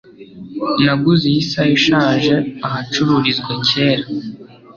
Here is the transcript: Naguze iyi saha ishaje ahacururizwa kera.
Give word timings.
Naguze 0.83 1.23
iyi 1.31 1.41
saha 1.49 1.71
ishaje 1.77 2.33
ahacururizwa 2.67 3.51
kera. 3.69 4.05